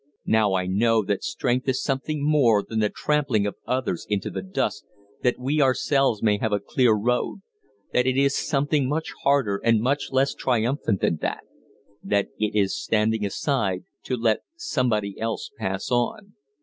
[0.25, 4.41] Now I know that strength is something more than the trampling of others into the
[4.41, 4.83] dust
[5.21, 7.43] that we ourselves may have a clear road;
[7.93, 11.43] that it is something much harder and much less triumphant than that
[12.03, 16.33] that it is standing aside to let somebody else pass on.